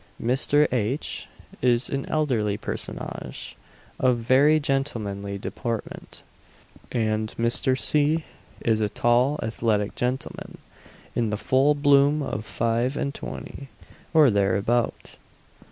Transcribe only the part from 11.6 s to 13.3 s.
bloom of five and